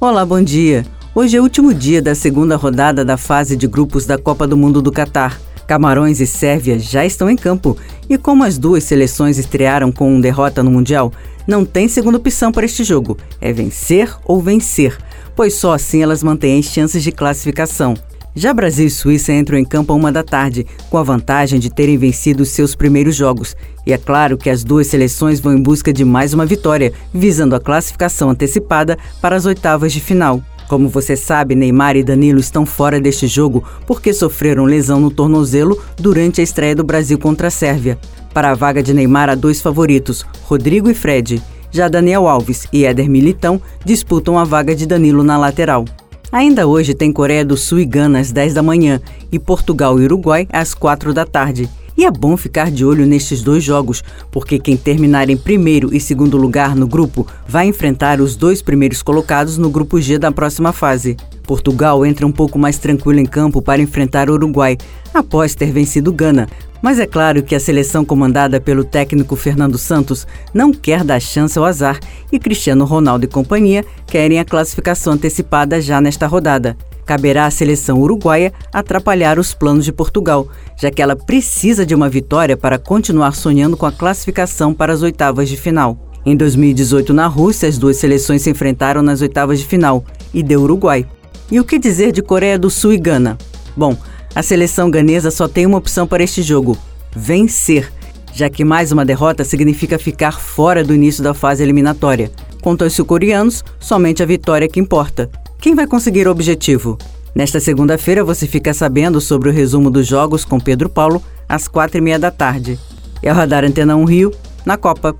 [0.00, 0.86] Olá, bom dia.
[1.12, 4.56] Hoje é o último dia da segunda rodada da fase de grupos da Copa do
[4.56, 5.40] Mundo do Catar.
[5.66, 7.76] Camarões e Sérvia já estão em campo
[8.08, 11.12] e, como as duas seleções estrearam com um derrota no Mundial,
[11.48, 14.96] não tem segunda opção para este jogo: é vencer ou vencer,
[15.34, 17.94] pois só assim elas mantêm as chances de classificação.
[18.38, 21.68] Já Brasil e Suíça entram em campo a uma da tarde, com a vantagem de
[21.68, 23.56] terem vencido seus primeiros jogos.
[23.84, 27.56] E é claro que as duas seleções vão em busca de mais uma vitória, visando
[27.56, 30.40] a classificação antecipada para as oitavas de final.
[30.68, 35.76] Como você sabe, Neymar e Danilo estão fora deste jogo porque sofreram lesão no tornozelo
[35.96, 37.98] durante a estreia do Brasil contra a Sérvia.
[38.32, 41.42] Para a vaga de Neymar, há dois favoritos, Rodrigo e Fred.
[41.72, 45.84] Já Daniel Alves e Éder Militão disputam a vaga de Danilo na lateral.
[46.30, 49.00] Ainda hoje tem Coreia do Sul e Gana às 10 da manhã
[49.32, 51.68] e Portugal e Uruguai às 4 da tarde.
[51.96, 55.98] E é bom ficar de olho nestes dois jogos, porque quem terminar em primeiro e
[55.98, 60.70] segundo lugar no grupo vai enfrentar os dois primeiros colocados no grupo G da próxima
[60.70, 61.16] fase.
[61.48, 64.76] Portugal entra um pouco mais tranquilo em campo para enfrentar o Uruguai,
[65.14, 66.46] após ter vencido Gana,
[66.82, 71.58] mas é claro que a seleção comandada pelo técnico Fernando Santos não quer dar chance
[71.58, 71.98] ao azar
[72.30, 76.76] e Cristiano Ronaldo e companhia querem a classificação antecipada já nesta rodada.
[77.06, 82.10] Caberá à seleção uruguaia atrapalhar os planos de Portugal, já que ela precisa de uma
[82.10, 85.98] vitória para continuar sonhando com a classificação para as oitavas de final.
[86.26, 90.60] Em 2018, na Rússia, as duas seleções se enfrentaram nas oitavas de final e deu
[90.60, 91.06] Uruguai.
[91.50, 93.38] E o que dizer de Coreia do Sul e Gana?
[93.76, 93.96] Bom,
[94.34, 96.76] a seleção ganesa só tem uma opção para este jogo:
[97.14, 97.90] vencer,
[98.34, 102.30] já que mais uma derrota significa ficar fora do início da fase eliminatória.
[102.60, 105.30] Quanto aos sul-coreanos, somente a vitória é que importa.
[105.58, 106.98] Quem vai conseguir o objetivo?
[107.34, 111.98] Nesta segunda-feira você fica sabendo sobre o resumo dos jogos com Pedro Paulo às quatro
[111.98, 112.78] e meia da tarde.
[113.22, 114.34] É o Radar Antena 1 Rio,
[114.66, 115.16] na Copa.